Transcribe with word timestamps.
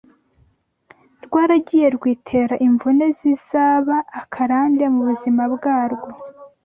rwaragiye 1.25 1.87
rwitera 1.95 2.55
imvune 2.67 3.05
zizaba 3.19 3.97
akarande 4.21 4.83
mu 4.93 5.01
buzima 5.09 5.43
bwarwo 5.53 6.09